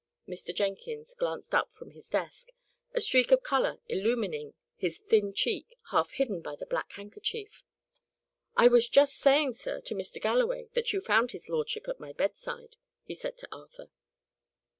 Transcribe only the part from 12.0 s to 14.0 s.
bedside," he said to Arthur.